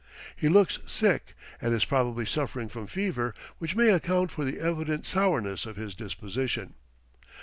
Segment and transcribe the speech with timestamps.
[0.35, 5.05] He looks sick, and is probably suffering from fever, which may account for the evident
[5.05, 6.73] sourness of his disposition.